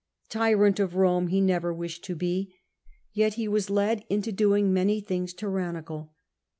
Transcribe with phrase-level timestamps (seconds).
[0.29, 2.55] Tyrant of Eome he never wished to be,
[3.13, 6.15] yet he was led into doing many things tyrannical.